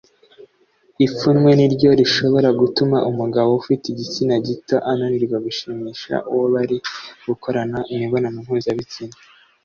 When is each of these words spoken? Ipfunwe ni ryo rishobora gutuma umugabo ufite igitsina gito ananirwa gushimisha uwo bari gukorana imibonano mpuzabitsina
Ipfunwe 1.05 1.49
ni 1.57 1.67
ryo 1.73 1.89
rishobora 1.99 2.49
gutuma 2.59 2.97
umugabo 3.09 3.49
ufite 3.61 3.83
igitsina 3.89 4.33
gito 4.45 4.75
ananirwa 4.91 5.37
gushimisha 5.45 6.13
uwo 6.31 6.45
bari 6.53 6.77
gukorana 7.27 7.79
imibonano 7.93 8.37
mpuzabitsina 8.45 9.15